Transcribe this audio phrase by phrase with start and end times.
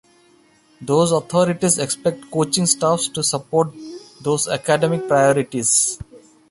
[0.81, 3.67] Those authorities expect coaching staffs to support
[4.23, 5.99] those academic priorities.